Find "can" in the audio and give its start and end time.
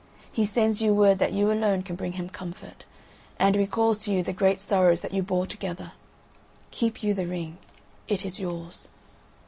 1.83-1.95